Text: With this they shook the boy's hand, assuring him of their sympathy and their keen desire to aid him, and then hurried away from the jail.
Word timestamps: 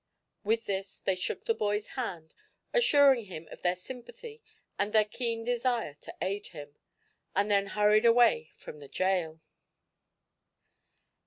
With 0.43 0.65
this 0.65 0.97
they 0.97 1.13
shook 1.13 1.45
the 1.45 1.53
boy's 1.53 1.89
hand, 1.89 2.33
assuring 2.73 3.25
him 3.25 3.47
of 3.51 3.61
their 3.61 3.75
sympathy 3.75 4.41
and 4.79 4.91
their 4.93 5.05
keen 5.05 5.43
desire 5.43 5.93
to 6.01 6.15
aid 6.23 6.47
him, 6.47 6.75
and 7.35 7.51
then 7.51 7.67
hurried 7.67 8.05
away 8.07 8.49
from 8.55 8.79
the 8.79 8.87
jail. 8.89 9.41